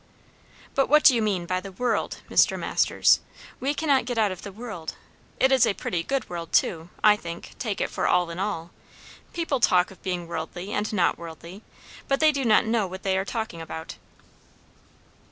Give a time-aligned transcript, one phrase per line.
[0.73, 2.57] "But what do you mean by the world, Mr.
[2.57, 3.19] Masters?
[3.59, 4.95] We cannot get out of the world
[5.39, 8.71] it is a pretty good world, too, I think, take it for all in all.
[9.31, 11.61] People talk of being worldly and not worldly;
[12.07, 13.97] but they do not know what they are talking about."